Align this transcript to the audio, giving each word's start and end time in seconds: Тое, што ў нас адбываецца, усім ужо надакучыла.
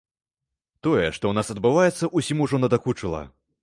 Тое, 0.87 1.03
што 1.03 1.05
ў 1.27 1.33
нас 1.41 1.53
адбываецца, 1.57 2.13
усім 2.19 2.37
ужо 2.49 2.65
надакучыла. 2.67 3.27